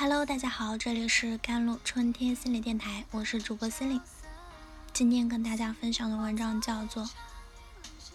[0.00, 4.00] Hello，大家好，这里是甘露春天心理电台，我是主播心灵。
[4.94, 7.04] 今天跟大家分享的文章叫做《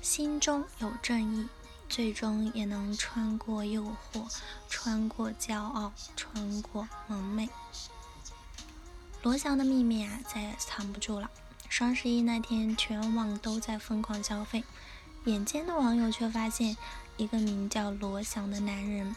[0.01, 1.47] 心中有正义，
[1.87, 4.27] 最终也能穿过诱惑，
[4.67, 7.45] 穿过骄傲，穿过蒙昧》。
[9.21, 11.29] 罗翔的秘密啊，再也藏不住了。
[11.69, 14.63] 双十一那天，全网都在疯狂消费，
[15.25, 16.75] 眼尖的网友却发现，
[17.17, 19.15] 一个名叫罗翔的男人。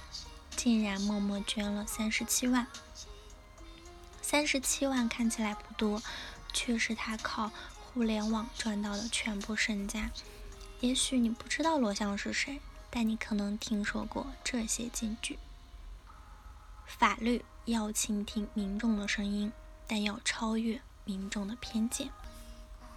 [0.59, 2.67] 竟然默默捐了三十七万，
[4.21, 6.03] 三十七万看起来不多，
[6.53, 10.11] 却是他靠互联网赚到的全部身家。
[10.81, 15.39] 也许你不知道罗翔是谁，但你可能听说过这些金句：
[16.85, 19.53] 法律要倾听民众的声音，
[19.87, 22.11] 但要超越民众的偏见。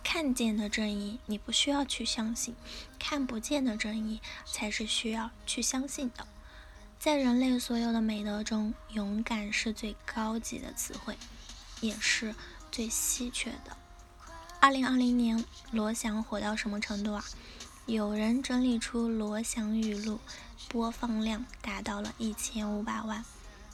[0.03, 2.55] 看见的正义你不需要去相信，
[2.97, 6.25] 看不见的正义才是需要去相信的。
[7.01, 11.17] 在人类所有的美德中，勇敢是最高级的词汇，
[11.79, 12.35] 也是
[12.71, 13.75] 最稀缺的。
[14.59, 17.25] 二零二零年，罗翔火到什么程度啊？
[17.87, 20.19] 有人整理出罗翔语录
[20.69, 23.25] 播放量达到了一千五百万，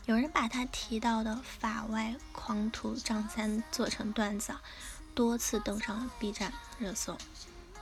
[0.06, 4.56] 有人把他提到的法外狂徒张三做成段子，
[5.14, 7.18] 多次登上了 B 站热搜。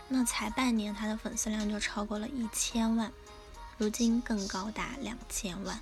[0.08, 3.12] 那才半年，他的粉丝量就超过了一千万。
[3.78, 5.80] 如今更高达两千万。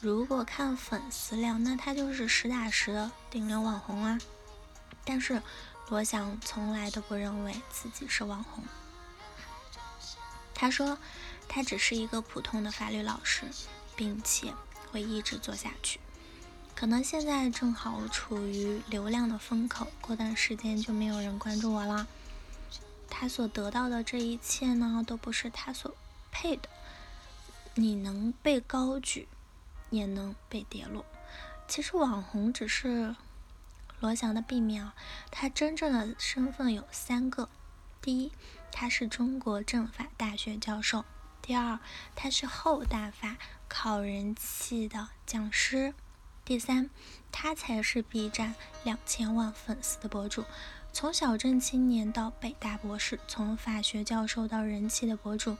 [0.00, 4.18] 如果看粉丝量，那他就是实打实的顶流网红啊！
[5.04, 5.40] 但是
[5.88, 8.64] 罗翔从来都不认为自己是网红。
[10.54, 10.98] 他说
[11.48, 13.44] 他只是一个普通的法律老师，
[13.94, 14.52] 并且
[14.90, 16.00] 会一直做下去。
[16.74, 22.06] 可能现在正好处于流量的风口，过段时间就没有人关注我了。
[23.08, 25.94] 他所得到的这一切呢，都不是他所
[26.30, 26.68] 配的。
[27.78, 29.28] 你能被高举，
[29.90, 31.04] 也能被跌落。
[31.68, 33.14] 其实网红只是
[34.00, 34.94] 罗翔的避免啊，
[35.30, 37.50] 他真正的身份有三个：
[38.00, 38.32] 第一，
[38.72, 41.02] 他是中国政法大学教授；
[41.42, 41.78] 第二，
[42.14, 43.36] 他是后大法
[43.68, 45.92] 考人气的讲师；
[46.46, 46.88] 第三，
[47.30, 48.54] 他才是 B 站
[48.84, 50.46] 两千万粉丝的博主。
[50.94, 55.58] 从小镇青年到北大博士，从法学教授到人气的博主，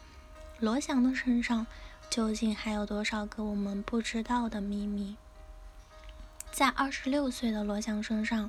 [0.60, 1.66] 罗翔的身上。
[2.08, 5.16] 究竟还有多少个我们不知道的秘密？
[6.50, 8.48] 在二十六岁的罗翔身上，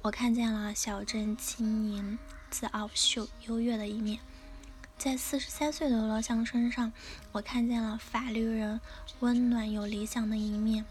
[0.00, 2.18] 我看见了小镇青年
[2.48, 4.18] 自傲秀优越的一面；
[4.96, 6.90] 在四十三岁的罗翔身上，
[7.32, 8.80] 我看见了法律人
[9.20, 10.86] 温暖有理想的一面。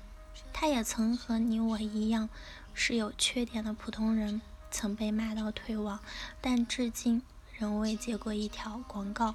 [0.53, 2.29] 他也曾和你我一样
[2.75, 5.99] 是有缺点的普通人，曾被骂到退网，
[6.39, 7.23] 但至今
[7.57, 9.33] 仍未接过一条广告。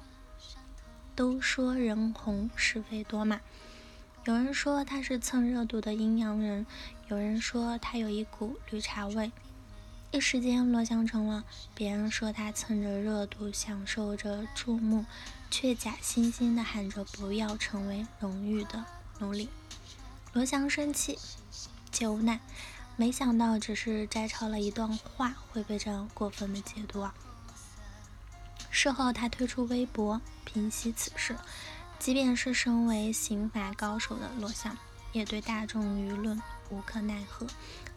[1.15, 3.39] 都说人红是非多嘛，
[4.25, 6.65] 有人说他是蹭热度的阴阳人，
[7.07, 9.31] 有人说他有一股绿茶味。
[10.11, 15.05] 一时间，罗翔成了别人说他蹭着热度，享受着注目，
[15.51, 18.85] 却假惺惺的喊着不要成为荣誉的
[19.19, 19.49] 奴隶。
[20.33, 21.17] 罗翔生气
[21.91, 22.39] 且无奈，
[22.95, 27.13] 没想到只是摘抄了一段话，会被这样过分的解读啊！
[28.83, 31.37] 事后，他推出微博平息此事。
[31.99, 34.77] 即便是身为刑法高手的罗翔，
[35.13, 37.47] 也对大众舆论无可奈何。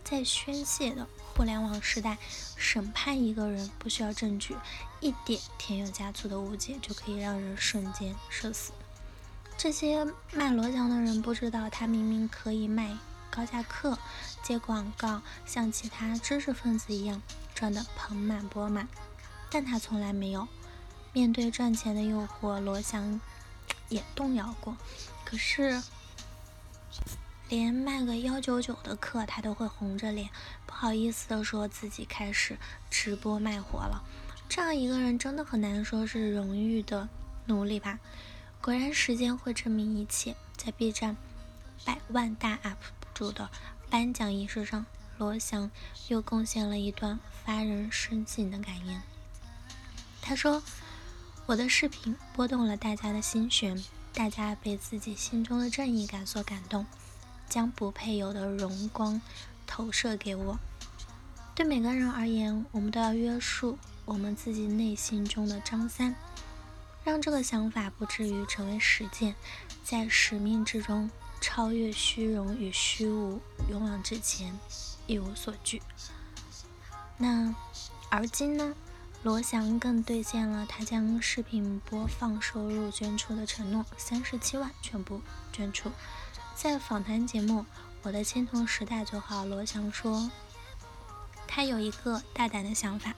[0.05, 2.19] 在宣泄的互联网时代，
[2.55, 4.55] 审判一个人不需要证据，
[5.01, 8.71] 一点添油加醋的误解就可以让人瞬间社死。
[9.59, 12.97] 这些卖罗翔的人不知道，他明明可以卖
[13.29, 13.99] 高价课、
[14.41, 17.21] 接广告，像其他知识分子一样
[17.57, 18.87] 赚得盆满钵满，
[19.51, 20.47] 但他从来没有。
[21.17, 23.19] 面对赚钱的诱惑，罗翔
[23.89, 24.77] 也动摇过。
[25.25, 25.83] 可是，
[27.49, 30.29] 连卖个幺九九的课，他都会红着脸，
[30.67, 32.59] 不好意思的说自己开始
[32.91, 34.05] 直播卖货了。
[34.47, 37.09] 这样一个人，真的很难说是荣誉的
[37.47, 37.99] 奴隶吧？
[38.61, 40.37] 果然，时间会证明一切。
[40.59, 41.17] 在 B 站
[41.87, 42.77] 百万大 UP
[43.15, 43.49] 主的
[43.89, 44.85] 颁奖仪式上，
[45.17, 45.71] 罗翔
[46.09, 49.01] 又贡献了一段发人深省的感言。
[50.21, 50.63] 他说。
[51.47, 53.81] 我的视频拨动了大家的心弦，
[54.13, 56.85] 大家被自己心中的正义感所感动，
[57.49, 59.23] 将不配有的荣光
[59.65, 60.59] 投射给我。
[61.55, 66.17] 对每个人而言，我们都要约束我们自己内心中的张三，
[67.05, 69.37] 让这个想法不至于成为实践，
[69.85, 71.09] 在使命之中
[71.41, 73.41] 超越虚荣与虚无，
[73.71, 74.59] 勇往直前，
[75.07, 75.81] 一无所惧。
[77.17, 77.55] 那
[78.11, 78.75] 而今呢？
[79.27, 85.21] 罗翔更兑现了他将视频播放收入捐出的承诺，三十七万全部
[85.53, 85.91] 捐出。
[86.55, 87.63] 在访谈节目
[88.05, 90.31] 《我的青铜时代最好，罗翔说，
[91.49, 93.17] 他有一个大胆的想法。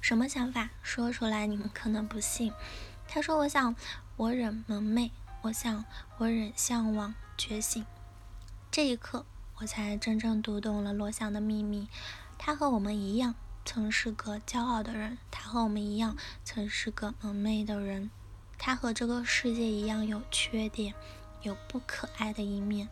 [0.00, 0.70] 什么想法？
[0.80, 2.52] 说出来你们可能不信。
[3.08, 3.74] 他说：“我想，
[4.14, 5.10] 我忍蒙昧，
[5.42, 5.84] 我想，
[6.18, 7.84] 我忍向往觉醒。”
[8.70, 9.26] 这一刻，
[9.56, 11.88] 我才真正读懂了罗翔的秘密。
[12.38, 13.34] 他和我们一样，
[13.70, 18.08] 曾是个骄傲的人；他和我们一样，曾是个蒙昧的人；
[18.56, 20.94] 他和这个世界一样有缺点，
[21.42, 22.88] 有不可爱的一面。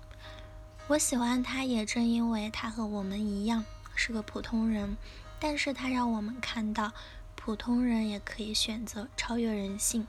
[0.89, 3.65] 我喜欢他，也正因为他和我们一样
[3.95, 4.99] 是个普通人。
[5.41, 6.93] 但是他让我们看到，
[7.35, 10.07] 普通人也可以选择超越人性。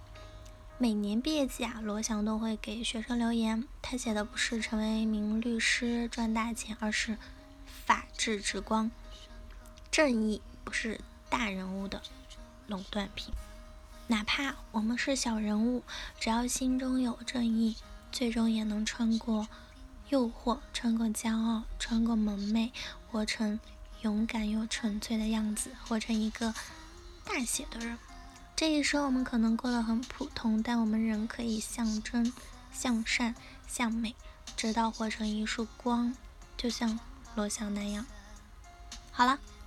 [0.78, 3.66] 每年毕业季啊，罗翔都会给学生留言。
[3.81, 7.18] 他写的不是成为一名律师赚大钱，而是
[7.86, 8.92] 法治之光。
[9.90, 11.00] 正义不是
[11.30, 12.02] 大人物的
[12.68, 13.34] 垄断品，
[14.08, 15.81] 哪怕我们是小人物，
[16.19, 17.78] 只要心中有正义，
[18.12, 19.48] 最终也能穿过
[20.10, 22.74] 诱惑，穿过骄傲，穿过蒙昧，
[23.10, 23.58] 活成。
[24.02, 26.54] 勇敢又纯粹的样子，活成一个
[27.24, 27.98] 大写的人。
[28.54, 32.34] 这一生我们可能过得很普通，但我们仍可以向真、
[32.74, 33.34] 向善、
[33.70, 34.13] 向美，
[34.58, 36.13] 直到活成一束光，
[36.58, 37.00] 就像
[37.36, 38.06] 罗翔那样。
[39.13, 39.40] 好了，